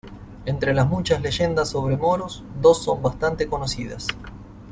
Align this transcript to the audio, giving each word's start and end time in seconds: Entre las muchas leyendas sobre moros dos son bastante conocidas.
Entre 0.47 0.73
las 0.73 0.87
muchas 0.87 1.21
leyendas 1.21 1.69
sobre 1.69 1.95
moros 1.95 2.43
dos 2.59 2.83
son 2.83 3.03
bastante 3.03 3.45
conocidas. 3.45 4.07